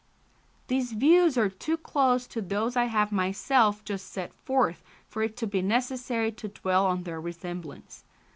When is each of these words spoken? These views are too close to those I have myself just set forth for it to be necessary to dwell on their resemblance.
These 0.65 0.93
views 0.93 1.37
are 1.37 1.47
too 1.47 1.77
close 1.77 2.25
to 2.25 2.41
those 2.41 2.75
I 2.75 2.85
have 2.85 3.11
myself 3.11 3.85
just 3.85 4.07
set 4.07 4.33
forth 4.33 4.81
for 5.07 5.21
it 5.21 5.37
to 5.37 5.45
be 5.45 5.61
necessary 5.61 6.31
to 6.31 6.47
dwell 6.47 6.87
on 6.87 7.03
their 7.03 7.21
resemblance. 7.21 8.03